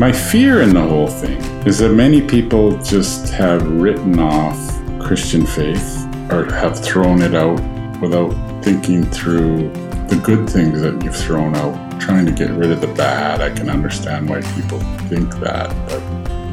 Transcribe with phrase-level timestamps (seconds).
[0.00, 4.56] My fear in the whole thing is that many people just have written off
[5.00, 7.60] Christian faith or have thrown it out
[8.00, 8.30] without
[8.62, 9.72] thinking through
[10.06, 13.40] the good things that you've thrown out, trying to get rid of the bad.
[13.40, 16.00] I can understand why people think that, but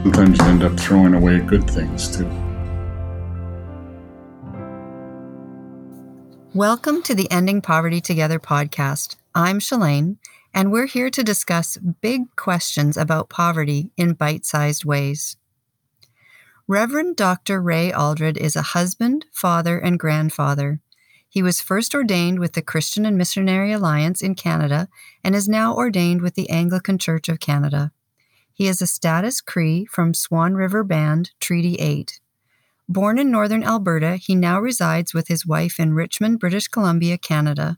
[0.02, 2.28] sometimes you end up throwing away good things too.
[6.56, 9.18] Welcome to the Ending Poverty Together podcast.
[9.36, 10.18] I'm Shalane,
[10.56, 15.36] and we're here to discuss big questions about poverty in bite sized ways.
[16.66, 17.62] Reverend Dr.
[17.62, 20.80] Ray Aldred is a husband, father, and grandfather.
[21.28, 24.88] He was first ordained with the Christian and Missionary Alliance in Canada
[25.26, 27.92] and is now ordained with the Anglican Church of Canada.
[28.54, 32.22] He is a status Cree from Swan River Band, Treaty 8.
[32.88, 37.78] Born in northern Alberta, he now resides with his wife in Richmond, British Columbia, Canada.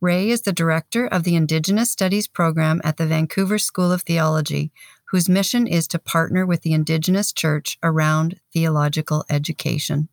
[0.00, 4.72] Ray is the director of the Indigenous Studies program at the Vancouver School of Theology,
[5.06, 10.08] whose mission is to partner with the Indigenous Church around theological education.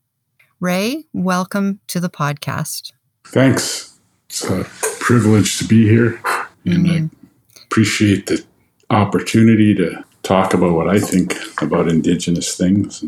[0.59, 2.93] Ray, welcome to the podcast.
[3.25, 3.99] Thanks.
[4.29, 4.63] It's a
[4.99, 6.21] privilege to be here,
[6.65, 7.05] and mm-hmm.
[7.05, 8.43] I appreciate the
[8.89, 13.03] opportunity to talk about what I think about Indigenous things.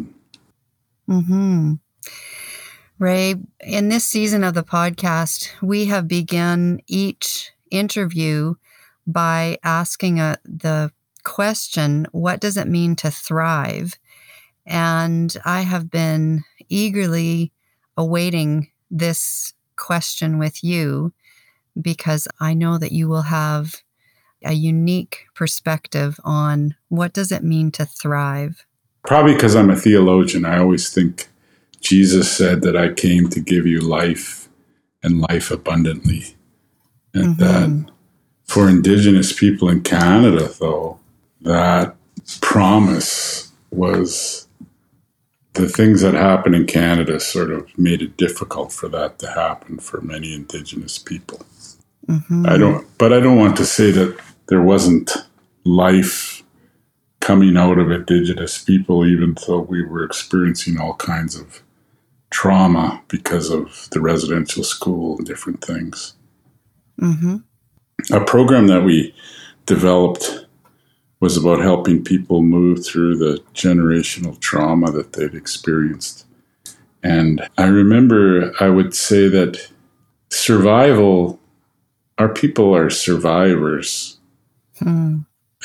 [1.08, 1.74] Mm-hmm.
[3.04, 8.56] Ray, in this season of the podcast, we have begun each interview
[9.06, 10.92] by asking a, uh, the
[11.26, 13.96] question, What does it mean to thrive?
[14.66, 17.52] And I have been eagerly
[17.98, 21.12] awaiting this question with you
[21.82, 23.82] because I know that you will have
[24.46, 28.66] a unique perspective on what does it mean to thrive.
[29.06, 31.28] Probably because I'm a theologian, I always think
[31.84, 34.50] Jesus said that I came to give you life
[35.04, 36.36] and life abundantly.
[37.14, 37.44] And mm-hmm.
[37.44, 37.92] that
[38.46, 41.00] for Indigenous people in Canada, though,
[41.42, 41.96] that
[42.42, 44.48] promise was
[45.54, 49.78] the things that happened in Canada sort of made it difficult for that to happen
[49.78, 51.46] for many Indigenous people.
[52.08, 52.46] Mm-hmm.
[52.48, 55.12] I don't, but I don't want to say that there wasn't
[55.64, 56.44] life
[57.20, 61.63] coming out of Indigenous people, even though we were experiencing all kinds of
[62.34, 66.16] trauma because of the residential school and different things.
[67.00, 67.38] Mm-hmm.
[68.12, 69.14] A program that we
[69.68, 70.46] developed
[71.20, 76.26] was about helping people move through the generational trauma that they'd experienced.
[77.04, 79.70] And I remember I would say that
[80.30, 81.40] survival,
[82.18, 84.18] our people are survivors.
[84.80, 85.20] Hmm.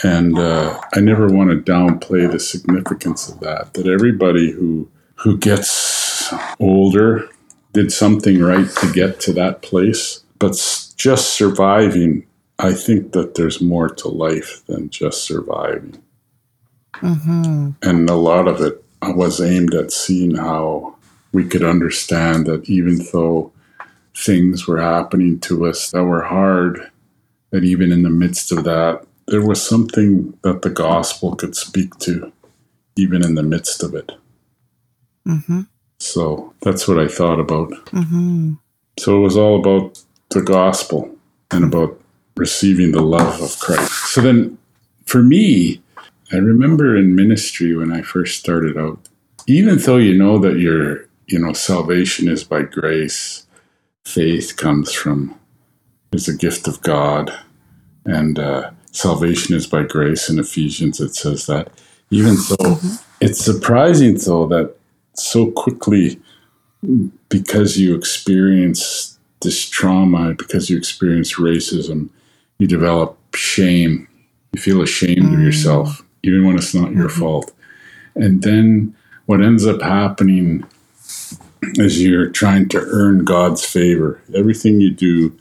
[0.05, 5.37] And uh, I never want to downplay the significance of that, that everybody who who
[5.37, 5.98] gets
[6.59, 7.29] older,
[7.73, 10.23] did something right to get to that place.
[10.39, 10.53] But
[10.97, 12.27] just surviving,
[12.59, 16.03] I think that there's more to life than just surviving.
[16.95, 17.71] Mm-hmm.
[17.83, 20.97] And a lot of it was aimed at seeing how
[21.33, 23.53] we could understand that even though
[24.17, 26.91] things were happening to us that were hard,
[27.51, 31.97] that even in the midst of that, there was something that the gospel could speak
[31.99, 32.33] to,
[32.97, 34.13] even in the midst of it.
[35.27, 35.63] Mm-hmm.
[36.01, 37.71] So that's what I thought about.
[37.87, 38.55] Mm-hmm.
[38.99, 41.15] So it was all about the gospel
[41.51, 42.01] and about
[42.37, 44.13] receiving the love of Christ.
[44.13, 44.59] So then
[45.07, 45.81] for me,
[46.33, 48.99] I remember in ministry when I first started out,
[49.47, 53.47] even though you know that your, you know, salvation is by grace,
[54.05, 55.39] faith comes from,
[56.13, 57.33] is a gift of God,
[58.05, 60.29] and uh, salvation is by grace.
[60.29, 61.71] In Ephesians, it says that.
[62.11, 62.97] Even though mm-hmm.
[63.21, 64.78] it's surprising, though, that
[65.19, 66.21] so quickly
[67.29, 72.09] because you experience this trauma, because you experience racism,
[72.59, 74.09] you develop shame.
[74.53, 75.35] You feel ashamed mm.
[75.35, 77.01] of yourself, even when it's not mm-hmm.
[77.01, 77.53] your fault.
[78.15, 78.97] And then
[79.27, 80.65] what ends up happening
[81.75, 84.21] is you're trying to earn God's favor.
[84.35, 85.37] Everything you do,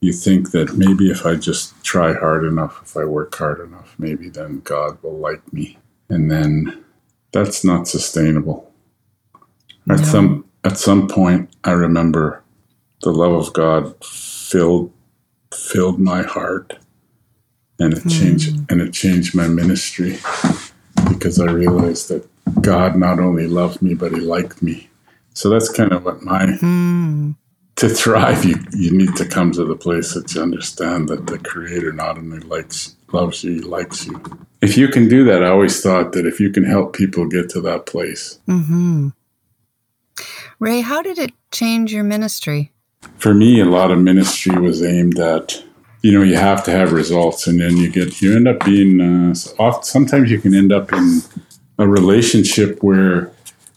[0.00, 3.94] you think that maybe if I just try hard enough, if I work hard enough,
[3.98, 5.78] maybe then God will like me.
[6.08, 6.84] And then
[7.32, 8.67] that's not sustainable.
[9.90, 12.42] At some at some point, I remember
[13.02, 14.92] the love of God filled
[15.52, 16.78] filled my heart,
[17.78, 18.70] and it changed mm.
[18.70, 20.18] and it changed my ministry
[21.08, 22.28] because I realized that
[22.60, 24.90] God not only loved me but He liked me.
[25.34, 27.34] So that's kind of what my mm.
[27.76, 28.44] to thrive.
[28.44, 32.18] You you need to come to the place that you understand that the Creator not
[32.18, 34.20] only likes loves you, he likes you.
[34.60, 37.48] If you can do that, I always thought that if you can help people get
[37.50, 38.38] to that place.
[38.46, 39.10] Mm-hmm
[40.58, 42.72] Ray, how did it change your ministry?
[43.18, 45.62] For me, a lot of ministry was aimed at
[46.02, 49.00] you know you have to have results, and then you get you end up being
[49.00, 49.34] uh,
[49.82, 51.20] sometimes you can end up in
[51.78, 53.32] a relationship where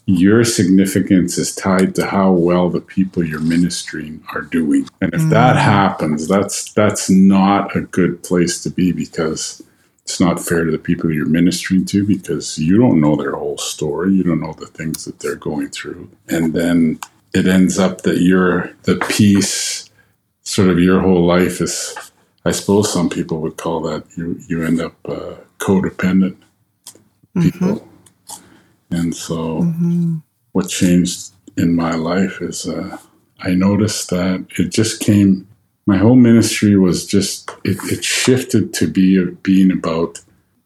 [0.06, 4.88] your significance is tied to how well the people you're ministering are doing.
[5.02, 5.30] And if mm.
[5.30, 9.62] that happens, that's that's not a good place to be because
[10.12, 13.58] it's not fair to the people you're ministering to because you don't know their whole
[13.58, 14.14] story.
[14.14, 16.10] You don't know the things that they're going through.
[16.28, 17.00] And then
[17.34, 19.90] it ends up that you're the piece
[20.44, 21.96] sort of your whole life is
[22.44, 26.38] I suppose some people would call that you you end up uh, codependent
[27.36, 27.76] people.
[27.76, 27.92] Mm-hmm
[28.92, 30.18] and so, mm-hmm.
[30.52, 32.98] what changed in my life is uh,
[33.40, 35.48] I noticed that it just came.
[35.92, 40.22] My whole ministry was just it, it shifted to be being about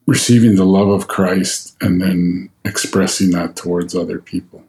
[0.06, 4.62] receiving the love of Christ and then expressing that towards other people.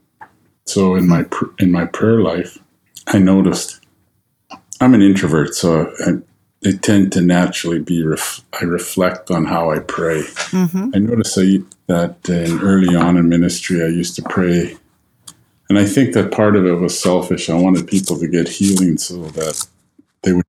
[0.66, 1.26] So in my
[1.60, 2.58] in my prayer life,
[3.06, 3.86] I noticed
[4.82, 8.04] I'm an introvert, so I, I tend to naturally be.
[8.04, 10.24] Ref, I reflect on how I pray.
[10.24, 10.90] Mm-hmm.
[10.96, 14.76] I noticed I, that in early on in ministry, I used to pray,
[15.70, 17.48] and I think that part of it was selfish.
[17.48, 19.68] I wanted people to get healing so that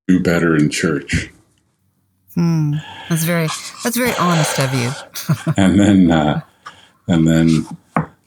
[0.08, 1.30] do better in church.
[2.34, 2.74] Hmm.
[3.08, 3.48] That's very
[3.84, 4.90] that's very honest of you.
[5.56, 6.40] and then uh,
[7.06, 7.66] and then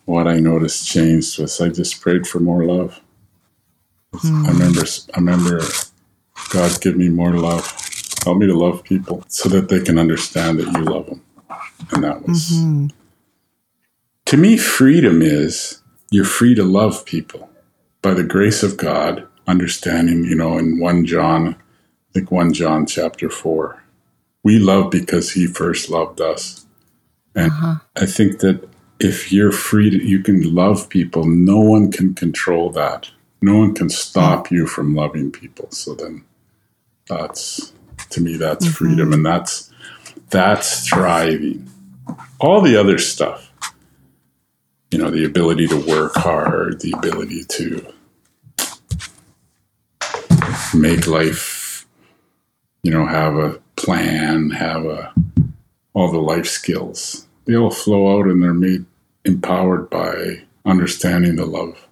[0.06, 3.02] what I noticed changed was I just prayed for more love.
[4.14, 4.46] Hmm.
[4.46, 4.82] I remember
[5.14, 5.62] I remember
[6.54, 7.78] God give me more love.
[8.24, 11.24] Help me to love people so that they can understand that you love them.
[11.92, 12.88] And that was mm-hmm.
[14.26, 17.50] To me, freedom is you're free to love people
[18.02, 21.56] by the grace of God, understanding, you know, in 1 John,
[22.14, 23.82] Think 1 John chapter 4.
[24.44, 26.66] We love because he first loved us.
[27.36, 27.76] And uh-huh.
[27.96, 28.68] I think that
[29.00, 33.10] if you're free to, you can love people, no one can control that.
[33.42, 34.56] No one can stop mm-hmm.
[34.56, 35.70] you from loving people.
[35.72, 36.24] So then
[37.08, 37.74] that's,
[38.12, 38.74] to me, that's mm-hmm.
[38.74, 39.72] freedom and that's,
[40.30, 41.70] that's thriving.
[42.40, 43.52] All the other stuff,
[44.92, 47.94] you know, the ability to work hard, the ability to
[50.76, 51.51] make life,
[52.84, 55.14] you know, have a plan, have a
[55.94, 57.28] all the life skills.
[57.46, 58.86] They all flow out and they're made
[59.26, 61.88] empowered by understanding the love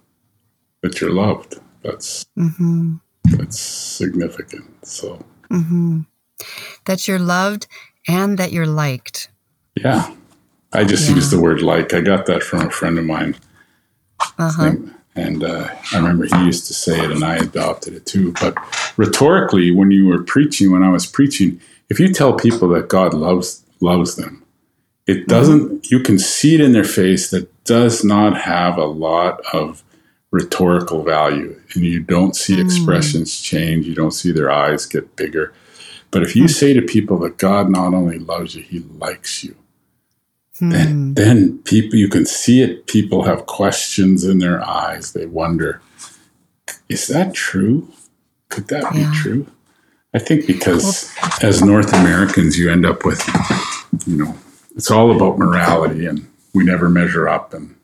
[0.82, 1.56] that you're loved.
[1.82, 2.96] That's mm-hmm.
[3.24, 4.86] that's significant.
[4.86, 6.00] So mm-hmm.
[6.86, 7.66] that you're loved
[8.08, 9.30] and that you're liked.
[9.76, 10.14] Yeah.
[10.72, 11.16] I just yeah.
[11.16, 11.92] use the word like.
[11.92, 13.36] I got that from a friend of mine.
[14.38, 14.74] Uh-huh.
[15.16, 18.32] And uh, I remember he used to say it, and I adopted it too.
[18.40, 18.56] But
[18.96, 23.12] rhetorically, when you were preaching, when I was preaching, if you tell people that God
[23.12, 24.44] loves loves them,
[25.06, 25.26] it mm-hmm.
[25.26, 25.90] doesn't.
[25.90, 29.82] You can see it in their face that does not have a lot of
[30.30, 32.64] rhetorical value, and you don't see mm.
[32.64, 33.86] expressions change.
[33.86, 35.52] You don't see their eyes get bigger.
[36.12, 36.50] But if you mm.
[36.50, 39.56] say to people that God not only loves you, He likes you,
[40.60, 40.70] Hmm.
[40.70, 42.86] Then, then people, you can see it.
[42.86, 45.14] People have questions in their eyes.
[45.14, 45.80] They wonder,
[46.88, 47.88] is that true?
[48.50, 49.10] Could that yeah.
[49.10, 49.46] be true?
[50.12, 51.10] I think because
[51.42, 53.26] as North Americans, you end up with,
[54.06, 54.36] you know,
[54.76, 57.54] it's all about morality and we never measure up.
[57.54, 57.74] And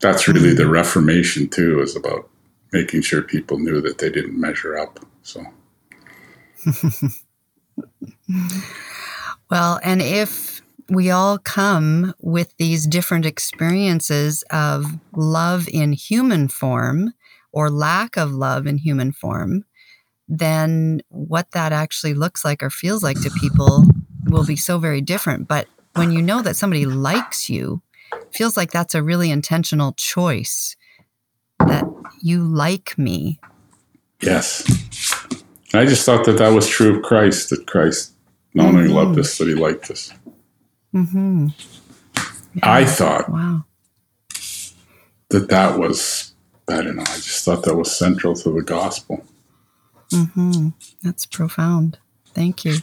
[0.00, 0.56] that's really mm-hmm.
[0.56, 2.30] the Reformation, too, is about
[2.72, 4.98] making sure people knew that they didn't measure up.
[5.22, 5.44] So.
[9.50, 10.53] well, and if
[10.88, 17.14] we all come with these different experiences of love in human form
[17.52, 19.64] or lack of love in human form,
[20.28, 23.84] then what that actually looks like or feels like to people
[24.26, 25.48] will be so very different.
[25.48, 27.82] But when you know that somebody likes you,
[28.32, 30.76] feels like that's a really intentional choice
[31.60, 31.84] that
[32.20, 33.38] you like me.
[34.20, 34.64] Yes.
[35.72, 38.12] I just thought that that was true of Christ, that Christ
[38.54, 38.94] not only mm-hmm.
[38.94, 40.12] loved us, but he liked us.
[40.94, 41.48] Mm-hmm.
[42.54, 42.60] Yeah.
[42.62, 43.64] I thought wow.
[45.30, 46.34] that that was,
[46.68, 49.24] I don't know, I just thought that was central to the gospel.
[50.12, 50.68] Mm-hmm.
[51.02, 51.98] That's profound.
[52.32, 52.78] Thank you.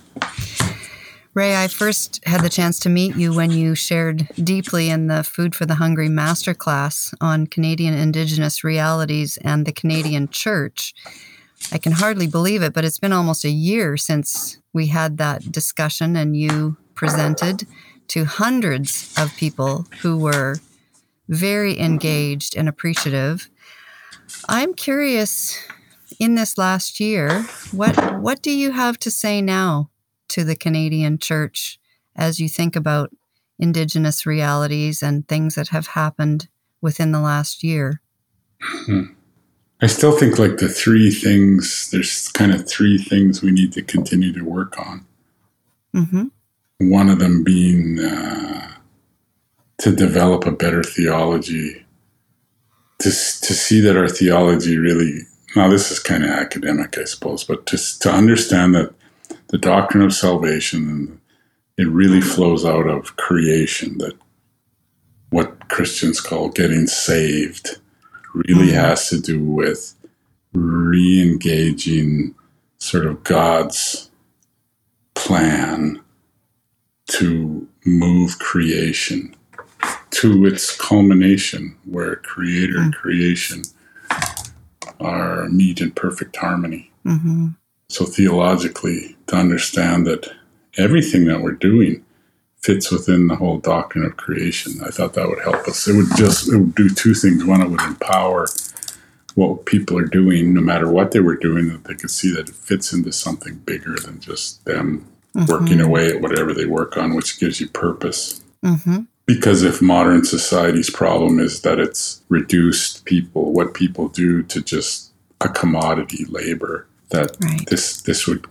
[1.34, 5.24] Ray, I first had the chance to meet you when you shared deeply in the
[5.24, 10.94] Food for the Hungry masterclass on Canadian Indigenous realities and the Canadian Church.
[11.72, 15.54] I can hardly believe it, but it's been almost a year since we had that
[15.54, 17.66] discussion and you presented
[18.12, 20.58] to hundreds of people who were
[21.30, 23.50] very engaged and appreciative.
[24.50, 25.58] I'm curious
[26.20, 29.90] in this last year, what what do you have to say now
[30.28, 31.80] to the Canadian church
[32.14, 33.12] as you think about
[33.58, 36.50] indigenous realities and things that have happened
[36.82, 38.02] within the last year?
[38.60, 39.14] Hmm.
[39.82, 43.82] I still think like the three things, there's kind of three things we need to
[43.82, 45.06] continue to work on.
[45.96, 46.28] Mm-hmm.
[46.90, 48.72] One of them being uh,
[49.80, 51.86] to develop a better theology,
[53.00, 53.12] to, to
[53.54, 55.22] see that our theology really,
[55.56, 58.94] now this is kind of academic, I suppose, but just to understand that
[59.48, 61.22] the doctrine of salvation,
[61.78, 64.18] it really flows out of creation, that
[65.30, 67.78] what Christians call getting saved
[68.34, 68.76] really mm-hmm.
[68.76, 69.96] has to do with
[70.54, 72.36] re engaging
[72.78, 74.10] sort of God's
[75.16, 76.01] plan
[77.12, 79.36] to move creation
[80.12, 83.02] to its culmination, where creator and mm-hmm.
[83.02, 83.64] creation
[85.00, 86.92] are meet in perfect harmony.
[87.06, 87.48] Mm-hmm.
[87.90, 90.32] So, theologically, to understand that
[90.78, 92.06] everything that we're doing
[92.62, 94.82] fits within the whole doctrine of creation.
[94.84, 95.88] I thought that would help us.
[95.88, 97.44] It would just it would do two things.
[97.44, 98.48] One, it would empower
[99.36, 102.50] what people are doing, no matter what they were doing, that they could see that
[102.50, 105.52] it fits into something bigger than just them mm-hmm.
[105.52, 108.42] working away at whatever they work on, which gives you purpose.
[108.64, 109.02] Mm-hmm.
[109.26, 115.12] Because if modern society's problem is that it's reduced people, what people do, to just
[115.40, 117.66] a commodity labor, that right.
[117.70, 118.46] this this would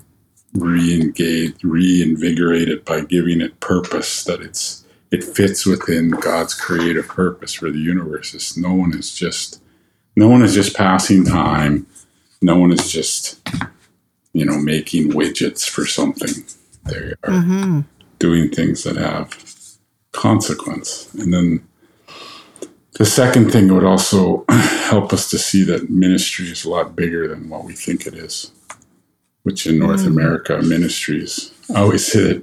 [0.54, 7.52] re-engage, reinvigorate it by giving it purpose that it's it fits within God's creative purpose
[7.52, 8.32] for the universe.
[8.32, 9.60] It's, no one is just
[10.16, 11.86] no one is just passing time.
[12.42, 13.40] No one is just
[14.32, 16.44] you know making widgets for something.
[16.84, 17.80] They are mm-hmm.
[18.18, 19.38] doing things that have
[20.12, 21.12] consequence.
[21.14, 21.66] And then
[22.92, 27.28] the second thing would also help us to see that ministry is a lot bigger
[27.28, 28.52] than what we think it is
[29.42, 30.08] which in North mm.
[30.08, 31.52] America ministries.
[31.74, 32.42] I always say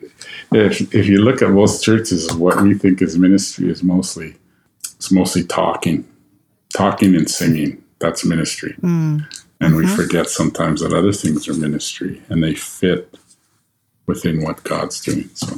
[0.52, 4.36] that if, if you look at most churches, what we think is ministry is mostly
[4.96, 6.08] it's mostly talking,
[6.76, 7.84] talking and singing.
[8.00, 9.26] That's ministry, mm.
[9.60, 9.76] and mm-hmm.
[9.76, 13.18] we forget sometimes that other things are ministry, and they fit
[14.08, 15.30] within what God's doing.
[15.34, 15.56] So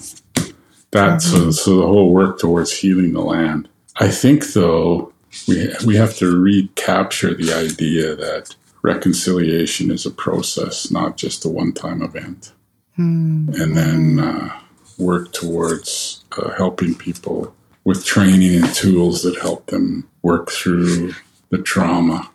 [0.91, 1.51] that's mm-hmm.
[1.51, 3.69] so so the whole work towards healing the land.
[3.97, 5.13] I think though
[5.47, 11.49] we we have to recapture the idea that reconciliation is a process, not just a
[11.49, 12.53] one time event.
[12.97, 13.59] Mm.
[13.61, 14.59] And then uh,
[14.97, 21.13] work towards uh, helping people with training and tools that help them work through
[21.49, 22.29] the trauma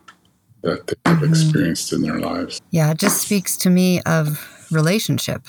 [0.61, 1.25] that they've mm-hmm.
[1.25, 2.59] experienced in their lives.
[2.71, 5.45] Yeah, it just speaks to me of relationship.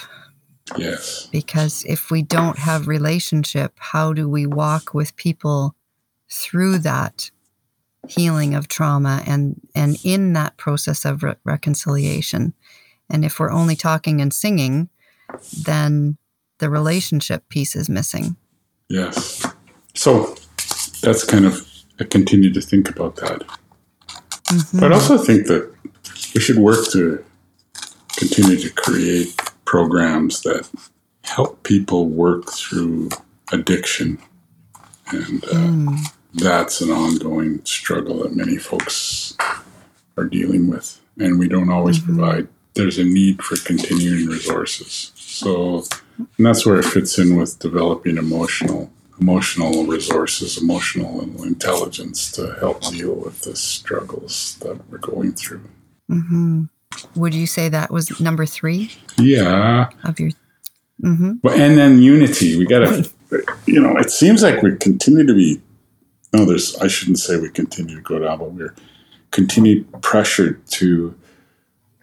[0.77, 1.27] Yes.
[1.31, 5.75] Because if we don't have relationship, how do we walk with people
[6.29, 7.31] through that
[8.09, 12.55] healing of trauma and and in that process of re- reconciliation
[13.11, 14.89] and if we're only talking and singing
[15.65, 16.17] then
[16.59, 18.37] the relationship piece is missing
[18.89, 19.45] yes
[19.95, 20.37] so
[21.03, 21.67] that's kind of
[21.99, 23.43] i continue to think about that
[24.47, 24.79] mm-hmm.
[24.79, 25.69] but i also think that
[26.35, 27.25] we should work to
[28.17, 29.35] continue to create
[29.67, 30.69] programs that
[31.25, 33.11] help people work through
[33.53, 34.19] addiction
[35.09, 39.37] and uh, mm that's an ongoing struggle that many folks
[40.17, 41.01] are dealing with.
[41.19, 42.17] And we don't always mm-hmm.
[42.17, 45.13] provide, there's a need for continuing resources.
[45.17, 45.85] So,
[46.19, 52.83] and that's where it fits in with developing emotional emotional resources, emotional intelligence to help
[52.83, 55.65] deal with the struggles that we're going through.
[56.11, 56.65] Mm-hmm.
[57.15, 58.93] Would you say that was number three?
[59.19, 59.91] Yeah.
[60.05, 60.31] Of your.
[61.03, 61.35] Mm-hmm.
[61.43, 62.57] Well, and then unity.
[62.57, 63.11] We got to,
[63.67, 65.61] you know, it seems like we continue to be
[66.33, 68.75] no, there's, I shouldn't say we continue to go down, but we're
[69.31, 71.15] continued pressured to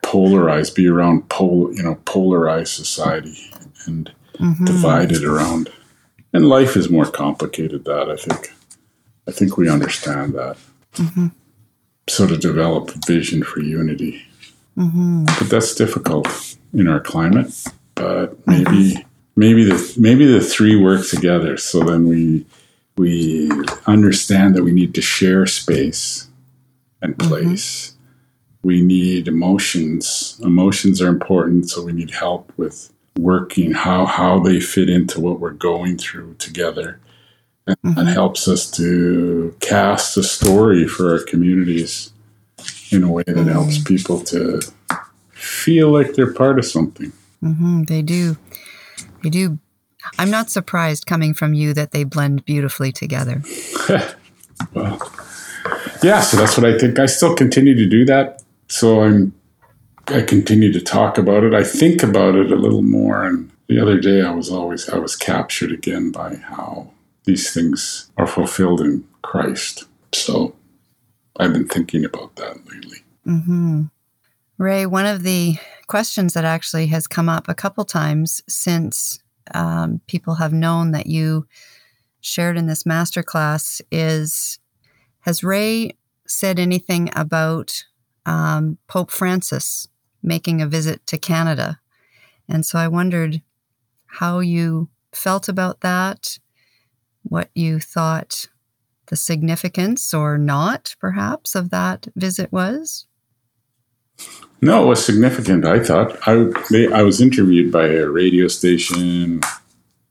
[0.02, 3.52] polarize, be around pol, you know, polarized society
[3.86, 4.66] and mm-hmm.
[4.66, 5.72] divided around.
[6.34, 8.54] And life is more complicated that I think.
[9.28, 10.58] I think we understand that.
[10.94, 11.28] Mm-hmm.
[12.10, 14.26] So to develop a vision for unity.
[14.78, 15.26] Mm-hmm.
[15.26, 17.54] But that's difficult in our climate.
[17.96, 19.02] But maybe mm-hmm.
[19.36, 21.58] maybe the maybe the three work together.
[21.58, 22.46] So then we
[22.98, 23.52] we
[23.86, 26.28] understand that we need to share space
[27.02, 27.28] and mm-hmm.
[27.28, 27.90] place.
[27.90, 28.00] Mm-hmm.
[28.68, 30.40] We need emotions.
[30.42, 35.40] Emotions are important, so we need help with working how how they fit into what
[35.40, 37.00] we're going through together.
[37.68, 38.06] And mm-hmm.
[38.06, 42.12] that helps us to cast a story for our communities
[42.94, 43.50] in a way that mm-hmm.
[43.50, 44.62] helps people to
[45.32, 47.12] feel like they're part of something.
[47.44, 47.84] Mm-hmm.
[47.84, 48.38] They do.
[49.24, 49.60] They do
[50.20, 53.42] I'm not surprised coming from you that they blend beautifully together.
[54.74, 55.00] well,
[56.04, 57.00] yeah, so that's what I think.
[57.00, 58.44] I still continue to do that.
[58.68, 59.34] So I'm
[60.08, 61.54] I continue to talk about it.
[61.54, 64.98] I think about it a little more and the other day I was always I
[64.98, 66.92] was captured again by how
[67.24, 69.86] these things are fulfilled in Christ.
[70.12, 70.54] So
[71.38, 73.00] I've been thinking about that lately.
[73.26, 73.84] Mm-hmm.
[74.58, 79.20] Ray, one of the questions that actually has come up a couple times since
[79.54, 81.48] um, people have known that you
[82.22, 84.60] shared in this masterclass is
[85.22, 85.98] Has Ray
[86.28, 87.84] said anything about
[88.26, 89.88] um, Pope Francis
[90.22, 91.80] making a visit to Canada?
[92.48, 93.42] And so I wondered
[94.06, 96.38] how you felt about that,
[97.24, 98.48] what you thought
[99.14, 103.06] the significance or not, perhaps, of that visit was.
[104.60, 105.66] No, it was significant.
[105.66, 109.42] I thought I they, I was interviewed by a radio station,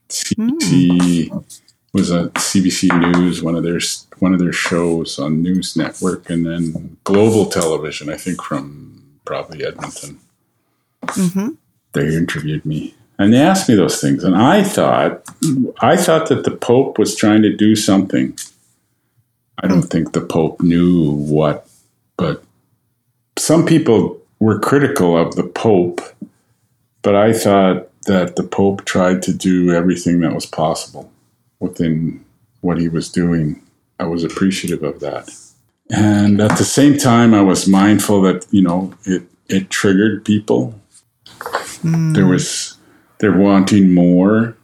[0.08, 1.60] CBC mm.
[1.92, 2.80] was a CBC
[3.14, 3.80] News, one of their
[4.20, 9.66] one of their shows on News Network, and then Global Television, I think from probably
[9.66, 10.20] Edmonton.
[11.06, 11.48] Mm-hmm.
[11.94, 15.24] They interviewed me, and they asked me those things, and I thought
[15.80, 18.38] I thought that the Pope was trying to do something.
[19.58, 21.68] I don't think the Pope knew what,
[22.16, 22.42] but
[23.38, 26.00] some people were critical of the Pope,
[27.02, 31.10] but I thought that the Pope tried to do everything that was possible
[31.60, 32.24] within
[32.60, 33.62] what he was doing.
[34.00, 35.30] I was appreciative of that.
[35.90, 40.74] And at the same time, I was mindful that, you know, it, it triggered people.
[41.82, 42.14] Mm.
[42.14, 42.78] There was,
[43.18, 44.56] they're wanting more.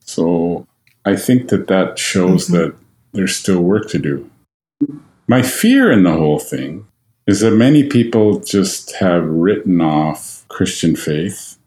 [0.00, 0.66] So
[1.04, 2.56] I think that that shows mm-hmm.
[2.56, 2.74] that
[3.12, 4.30] there's still work to do.
[5.26, 6.86] My fear in the whole thing
[7.26, 11.58] is that many people just have written off Christian faith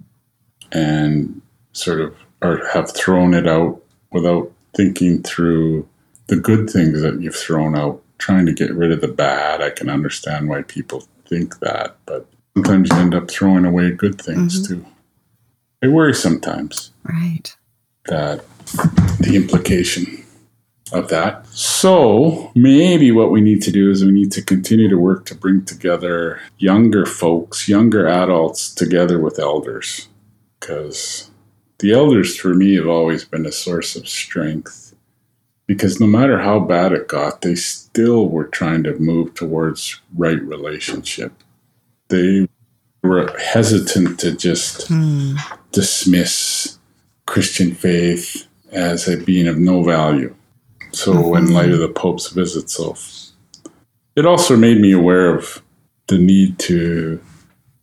[0.71, 1.41] and
[1.73, 3.81] sort of or have thrown it out
[4.11, 5.87] without thinking through
[6.27, 9.61] the good things that you've thrown out, trying to get rid of the bad.
[9.61, 14.21] I can understand why people think that, but sometimes you end up throwing away good
[14.21, 14.81] things mm-hmm.
[14.81, 14.85] too.
[15.83, 16.91] I worry sometimes.
[17.03, 17.55] Right.
[18.05, 18.45] That
[19.19, 20.18] the implication
[20.91, 21.45] of that.
[21.47, 25.35] So maybe what we need to do is we need to continue to work to
[25.35, 30.07] bring together younger folks, younger adults together with elders.
[30.59, 31.31] Because
[31.79, 34.93] the elders for me have always been a source of strength.
[35.67, 40.41] Because no matter how bad it got, they still were trying to move towards right
[40.41, 41.31] relationship.
[42.07, 42.49] They
[43.03, 45.35] were hesitant to just hmm.
[45.71, 46.79] dismiss
[47.27, 50.35] Christian faith as a being of no value
[50.91, 51.37] so, mm-hmm.
[51.37, 52.95] in light of the Pope's visit, so
[54.15, 55.61] it also made me aware of
[56.07, 57.21] the need to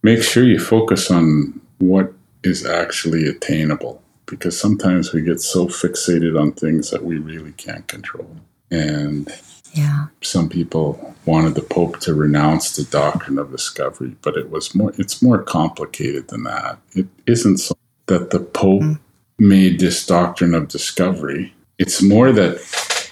[0.02, 6.38] make sure you focus on what is actually attainable because sometimes we get so fixated
[6.40, 8.36] on things that we really can't control.
[8.70, 9.32] And
[9.72, 10.06] yeah.
[10.22, 14.92] some people wanted the Pope to renounce the doctrine of discovery, but it was more
[14.98, 16.78] it's more complicated than that.
[16.92, 17.74] It isn't so
[18.06, 18.98] that the Pope mm.
[19.38, 21.54] made this doctrine of discovery.
[21.78, 22.58] It's more that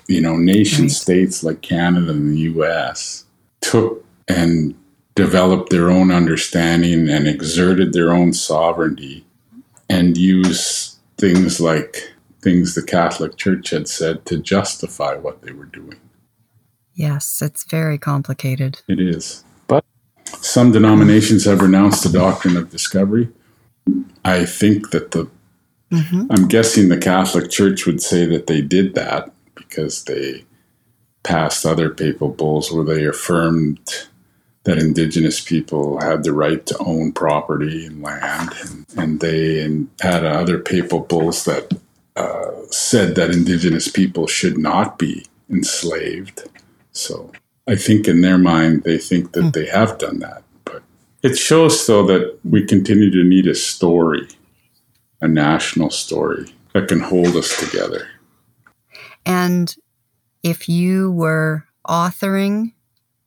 [0.06, 0.90] you know, nation right.
[0.90, 3.24] states like Canada and the US
[3.60, 4.74] took and
[5.14, 9.24] developed their own understanding and exerted their own sovereignty
[9.88, 15.64] and used things like things the Catholic Church had said to justify what they were
[15.66, 15.98] doing.
[16.94, 18.82] Yes, it's very complicated.
[18.88, 19.44] It is.
[19.66, 19.84] But
[20.26, 23.28] some denominations have renounced the doctrine of discovery.
[24.24, 25.28] I think that the,
[25.90, 26.26] mm-hmm.
[26.30, 30.44] I'm guessing the Catholic Church would say that they did that because they
[31.22, 33.78] passed other papal bulls where they affirmed
[34.64, 39.88] that indigenous people had the right to own property and land, and, and they and
[40.00, 41.72] had other papal bulls that
[42.16, 46.44] uh, said that indigenous people should not be enslaved.
[46.92, 47.30] So
[47.66, 49.52] I think in their mind they think that mm.
[49.52, 50.82] they have done that, but
[51.22, 54.28] it shows though that we continue to need a story,
[55.20, 58.08] a national story that can hold us together.
[59.26, 59.74] And
[60.42, 62.72] if you were authoring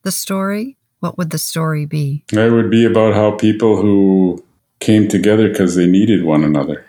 [0.04, 2.24] the story, what would the story be?
[2.32, 4.44] It would be about how people who
[4.80, 6.86] came together because they needed one another.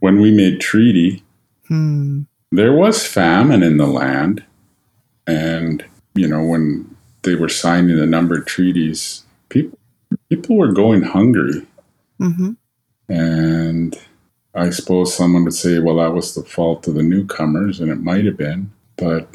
[0.00, 1.22] When we made treaty,
[1.66, 2.22] hmm.
[2.52, 4.44] there was famine in the land.
[5.26, 9.78] And, you know, when they were signing a number of treaties, people
[10.28, 11.66] people were going hungry.
[12.20, 12.52] Mm-hmm.
[13.08, 13.98] And
[14.54, 18.00] I suppose someone would say, well, that was the fault of the newcomers, and it
[18.00, 19.28] might have been, but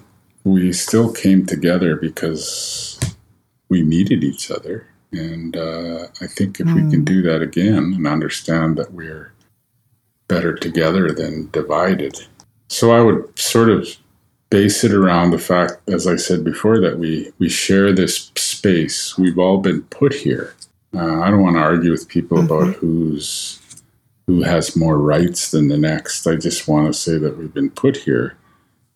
[0.44, 3.00] we still came together because
[3.70, 4.88] we needed each other.
[5.12, 6.76] And uh, I think if mm.
[6.76, 7.06] we can hmm.
[7.06, 9.32] do that again and understand that we're
[10.28, 12.20] better together than divided.
[12.68, 13.88] So I would sort of
[14.50, 19.18] base it around the fact, as I said before, that we, we share this space.
[19.18, 20.56] We've all been put here.
[20.96, 22.52] Uh, I don't want to argue with people mm-hmm.
[22.52, 23.60] about who's
[24.28, 26.26] who has more rights than the next.
[26.28, 28.38] I just want to say that we've been put here.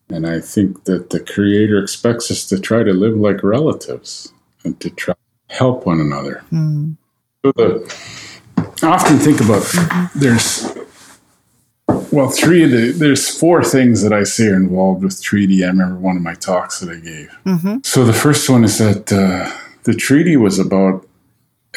[0.10, 4.32] And I think that the Creator expects us to try to live like relatives
[4.63, 5.13] and to try
[5.50, 6.44] to help one another.
[6.52, 6.96] Mm.
[7.44, 7.96] So the,
[8.84, 10.20] I often think about mm-hmm.
[10.20, 10.78] there's
[12.12, 15.63] well three of the there's four things that I say are involved with treaty.
[15.63, 17.30] I remember one of my talks that I gave.
[17.46, 17.78] Mm-hmm.
[17.84, 19.52] So the first one is that uh,
[19.84, 21.08] the treaty was about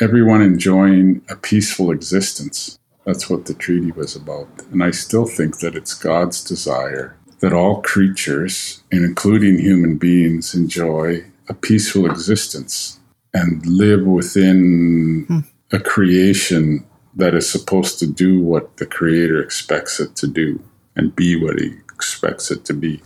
[0.00, 2.78] everyone enjoying a peaceful existence.
[3.10, 4.46] That's what the treaty was about.
[4.70, 10.54] And I still think that it's God's desire that all creatures, and including human beings,
[10.54, 13.00] enjoy a peaceful existence
[13.34, 15.40] and live within hmm.
[15.72, 20.62] a creation that is supposed to do what the creator expects it to do
[20.94, 23.02] and be what he expects it to be.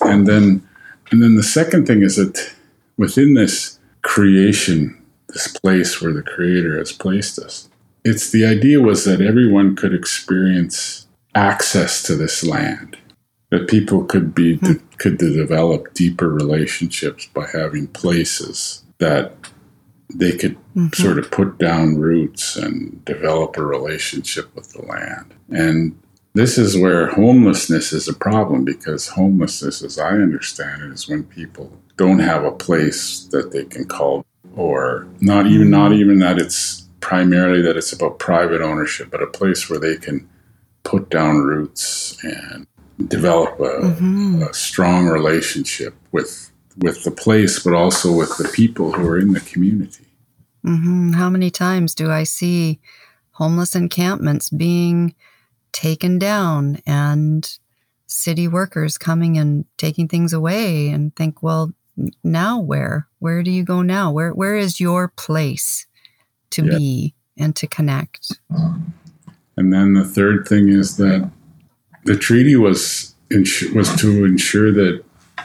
[0.00, 0.66] And then
[1.12, 2.52] and then the second thing is that
[2.96, 5.00] within this creation
[5.34, 7.68] this place where the Creator has placed us.
[8.04, 12.98] It's the idea was that everyone could experience access to this land,
[13.50, 14.74] that people could be hmm.
[14.98, 19.34] could develop deeper relationships by having places that
[20.14, 20.88] they could mm-hmm.
[20.92, 25.34] sort of put down roots and develop a relationship with the land.
[25.50, 25.98] And
[26.34, 31.24] this is where homelessness is a problem because homelessness, as I understand it, is when
[31.24, 36.00] people don't have a place that they can call or not even not mm-hmm.
[36.00, 40.26] even that it's primarily that it's about private ownership, but a place where they can
[40.84, 42.66] put down roots and
[43.08, 44.42] develop a, mm-hmm.
[44.42, 49.32] a strong relationship with with the place, but also with the people who are in
[49.32, 50.06] the community.
[50.64, 51.12] Mm-hmm.
[51.12, 52.80] How many times do I see
[53.32, 55.14] homeless encampments being
[55.72, 57.58] taken down and
[58.06, 61.72] city workers coming and taking things away and think, well,
[62.24, 63.08] now where?
[63.18, 64.10] Where do you go now?
[64.10, 65.86] Where where is your place
[66.54, 66.78] to yeah.
[66.78, 68.38] be and to connect?
[69.56, 71.30] And then the third thing is that
[72.04, 73.14] the treaty was
[73.74, 75.02] was to ensure that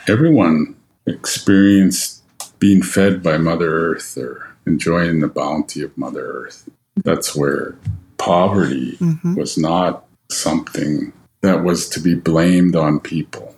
[0.07, 0.75] everyone
[1.07, 2.23] experienced
[2.59, 6.69] being fed by Mother Earth or enjoying the bounty of Mother Earth.
[6.97, 7.77] That's where
[8.17, 9.35] poverty mm-hmm.
[9.35, 13.55] was not something that was to be blamed on people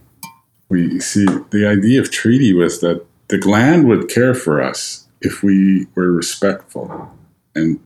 [0.72, 5.44] we see the idea of treaty was that the land would care for us if
[5.44, 7.12] we were respectful
[7.56, 7.80] and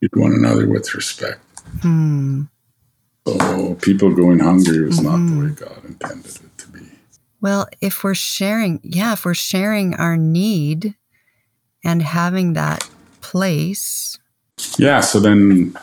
[0.00, 1.40] treat one another with respect.
[1.82, 2.42] Hmm.
[3.26, 5.06] So people going hungry was mm-hmm.
[5.06, 5.64] not the way mm-hmm.
[5.64, 6.80] God intended it to be.
[7.40, 10.94] Well, if we're sharing, yeah, if we're sharing our need
[11.84, 12.88] and having that
[13.20, 14.18] place.
[14.78, 15.76] Yeah, so then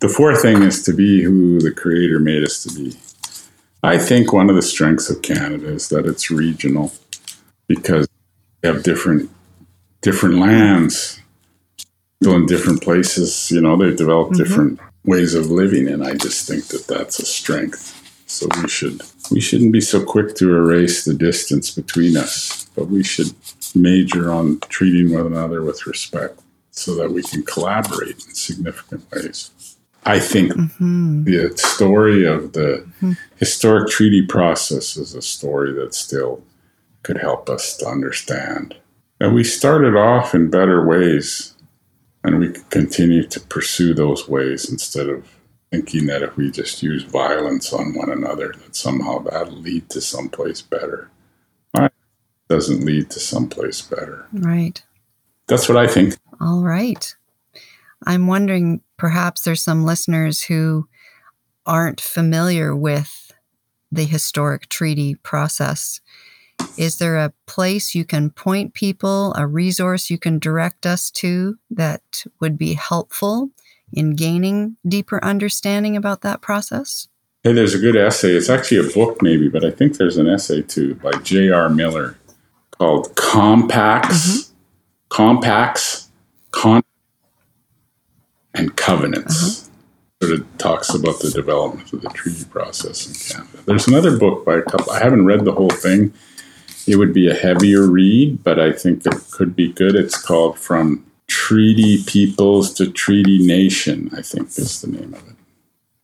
[0.00, 2.96] the fourth thing is to be who the Creator made us to be.
[3.82, 6.92] I think one of the strengths of Canada is that it's regional
[7.66, 8.08] because
[8.62, 9.30] we have different
[10.00, 11.20] different lands,
[12.30, 13.50] in different places.
[13.50, 14.42] You know, they've developed mm-hmm.
[14.42, 17.98] different ways of living, and I just think that that's a strength.
[18.26, 22.86] So we should we shouldn't be so quick to erase the distance between us, but
[22.86, 23.34] we should
[23.74, 29.76] major on treating one another with respect so that we can collaborate in significant ways.
[30.04, 31.24] I think mm-hmm.
[31.24, 33.12] the story of the mm-hmm.
[33.36, 36.42] historic treaty process is a story that still
[37.02, 38.74] could help us to understand.
[39.20, 41.54] And we started off in better ways,
[42.24, 45.28] and we could continue to pursue those ways instead of
[45.70, 50.00] thinking that if we just use violence on one another, that somehow that'll lead to
[50.00, 51.10] someplace better.
[52.48, 54.26] Doesn't lead to someplace better.
[54.30, 54.82] Right.
[55.46, 56.18] That's what I think.
[56.38, 57.16] All right.
[58.06, 60.86] I'm wondering perhaps there's some listeners who
[61.64, 63.32] aren't familiar with
[63.90, 66.00] the historic treaty process.
[66.76, 71.56] Is there a place you can point people, a resource you can direct us to
[71.70, 73.50] that would be helpful
[73.92, 77.08] in gaining deeper understanding about that process?
[77.42, 78.30] Hey, there's a good essay.
[78.30, 81.68] It's actually a book, maybe, but I think there's an essay too by J.R.
[81.68, 82.16] Miller
[82.70, 84.26] called Compacts.
[84.26, 84.52] Mm-hmm.
[85.08, 86.10] Compacts.
[86.52, 86.82] Con-
[88.54, 89.68] and covenants.
[89.68, 89.68] Uh-huh.
[90.28, 93.64] Sort of talks about the development of the treaty process in Canada.
[93.66, 94.92] There's another book by a couple.
[94.92, 96.12] I haven't read the whole thing.
[96.86, 99.94] It would be a heavier read, but I think it could be good.
[99.94, 105.36] It's called From Treaty Peoples to Treaty Nation, I think is the name of it.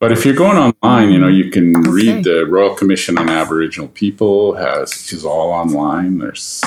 [0.01, 1.91] But if you're going online, you know, you can okay.
[1.91, 6.19] read the Royal Commission on Aboriginal People has is all online.
[6.19, 6.62] There's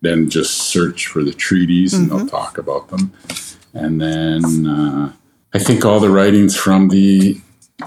[0.00, 2.18] then just search for the treaties and mm-hmm.
[2.18, 3.12] they'll talk about them.
[3.74, 5.12] And then uh,
[5.52, 7.38] I think all the writings from the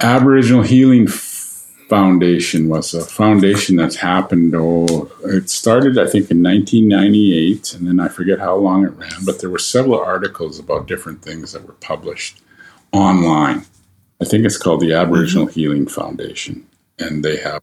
[0.02, 1.08] Aboriginal Healing
[1.90, 4.56] Foundation was a foundation that's happened.
[4.56, 9.24] Oh, it started, I think, in 1998, and then I forget how long it ran,
[9.24, 12.42] but there were several articles about different things that were published
[12.92, 13.66] online.
[14.22, 15.60] I think it's called the Aboriginal mm-hmm.
[15.60, 16.66] Healing Foundation,
[16.98, 17.62] and they have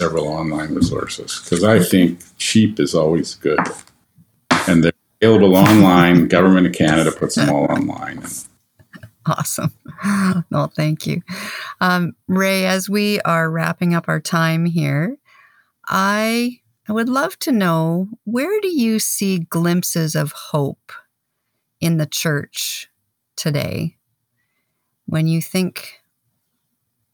[0.00, 3.60] several online resources because I think cheap is always good,
[4.68, 4.92] and they're
[5.22, 6.28] available online.
[6.28, 8.22] Government of Canada puts them all online.
[9.26, 9.72] Awesome.
[10.50, 11.22] Well, thank you.
[11.80, 15.16] Um, Ray, as we are wrapping up our time here,
[15.88, 20.92] I, I would love to know where do you see glimpses of hope
[21.80, 22.88] in the church
[23.36, 23.96] today?
[25.06, 26.00] When you think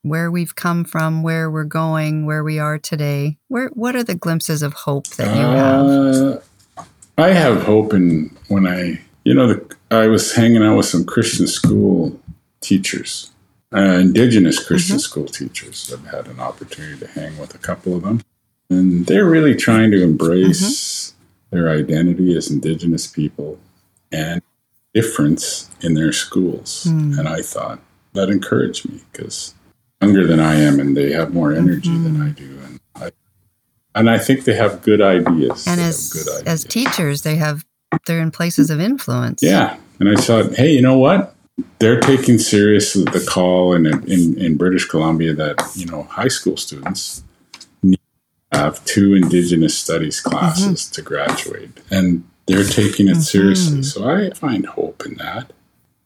[0.03, 4.15] where we've come from, where we're going, where we are today, where what are the
[4.15, 5.85] glimpses of hope that you have?
[5.85, 6.83] Uh,
[7.17, 11.05] I have hope in when I, you know, the, I was hanging out with some
[11.05, 12.19] Christian school
[12.61, 13.31] teachers,
[13.73, 15.01] uh, Indigenous Christian mm-hmm.
[15.01, 15.93] school teachers.
[15.93, 18.21] I've had an opportunity to hang with a couple of them,
[18.69, 21.55] and they're really trying to embrace mm-hmm.
[21.55, 23.59] their identity as Indigenous people
[24.11, 24.41] and
[24.93, 26.85] difference in their schools.
[26.87, 27.19] Mm.
[27.19, 27.79] And I thought
[28.13, 29.55] that encouraged me because
[30.01, 32.03] younger than I am and they have more energy mm-hmm.
[32.03, 32.59] than I do.
[32.63, 33.11] And I,
[33.95, 35.65] and I think they have good ideas.
[35.67, 36.43] And as, good ideas.
[36.47, 37.65] as teachers, they have,
[38.05, 39.41] they're in places of influence.
[39.41, 39.77] Yeah.
[40.05, 41.33] And I thought, hey, you know what?
[41.79, 46.57] They're taking seriously the call in, in, in British Columbia that, you know, high school
[46.57, 47.23] students
[47.81, 48.01] need
[48.51, 50.93] to have two Indigenous studies classes mm-hmm.
[50.95, 51.79] to graduate.
[51.89, 53.21] And they're taking it mm-hmm.
[53.21, 53.83] seriously.
[53.83, 55.53] So I find hope in that.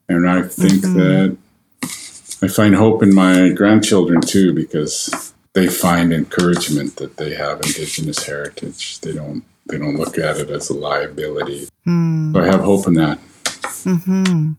[0.08, 0.98] And I think mm-hmm.
[1.00, 1.38] that
[2.44, 8.28] I find hope in my grandchildren too because they find encouragement that they have indigenous
[8.28, 9.00] heritage.
[9.00, 11.68] They don't they don't look at it as a liability.
[11.88, 12.34] Mm.
[12.34, 13.18] So I have hope in that.
[13.84, 14.54] Mm-hmm.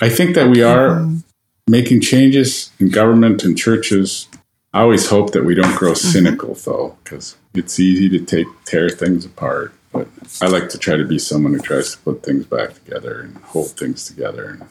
[0.00, 1.18] I think that we are mm-hmm.
[1.66, 4.28] making changes in government and churches.
[4.72, 6.08] I always hope that we don't grow mm-hmm.
[6.08, 9.72] cynical though, because it's easy to take tear things apart.
[9.92, 10.08] But
[10.42, 13.38] I like to try to be someone who tries to put things back together and
[13.38, 14.50] hold things together.
[14.50, 14.68] And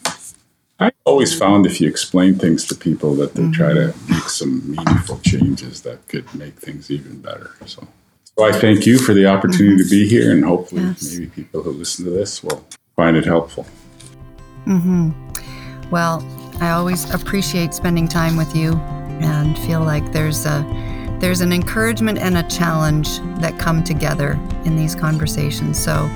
[0.79, 3.51] I always found if you explain things to people that they mm-hmm.
[3.51, 4.13] try to mm-hmm.
[4.13, 7.55] make some meaningful changes that could make things even better.
[7.65, 7.87] So,
[8.25, 9.83] so I thank you for the opportunity mm-hmm.
[9.83, 11.11] to be here, and hopefully, yes.
[11.11, 12.63] maybe people who listen to this will
[12.97, 13.65] find it helpful.
[14.65, 15.11] Hmm.
[15.91, 16.25] Well,
[16.59, 18.73] I always appreciate spending time with you,
[19.21, 20.65] and feel like there's a
[21.19, 25.77] there's an encouragement and a challenge that come together in these conversations.
[25.81, 26.09] So,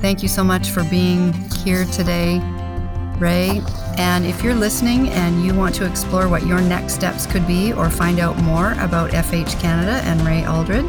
[0.00, 1.32] thank you so much for being
[1.64, 2.40] here today,
[3.18, 3.62] Ray.
[3.98, 7.72] And if you're listening and you want to explore what your next steps could be
[7.72, 10.84] or find out more about FH Canada and Ray Aldred,